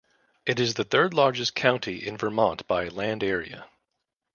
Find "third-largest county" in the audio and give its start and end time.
0.83-2.07